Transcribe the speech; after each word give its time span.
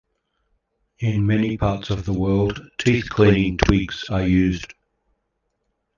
In 0.97 1.27
many 1.27 1.57
parts 1.59 1.91
of 1.91 2.05
the 2.05 2.13
world 2.13 2.59
teeth 2.79 3.07
cleaning 3.11 3.59
twigs 3.59 4.05
are 4.09 4.25
used. 4.27 4.73